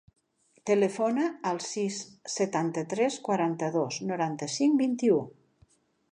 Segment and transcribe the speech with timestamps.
[0.67, 1.99] Telefona al sis,
[2.35, 5.19] setanta-tres, quaranta-dos, noranta-cinc, vint-i-u.